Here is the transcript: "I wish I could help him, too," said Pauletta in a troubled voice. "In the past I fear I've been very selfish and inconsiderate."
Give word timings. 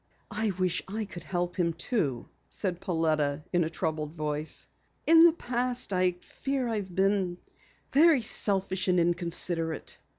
"I 0.31 0.49
wish 0.57 0.81
I 0.87 1.05
could 1.05 1.21
help 1.21 1.57
him, 1.57 1.73
too," 1.73 2.27
said 2.49 2.81
Pauletta 2.81 3.43
in 3.53 3.63
a 3.63 3.69
troubled 3.69 4.13
voice. 4.13 4.67
"In 5.05 5.25
the 5.25 5.31
past 5.33 5.93
I 5.93 6.13
fear 6.13 6.67
I've 6.67 6.95
been 6.95 7.37
very 7.91 8.23
selfish 8.23 8.87
and 8.87 8.99
inconsiderate." 8.99 9.99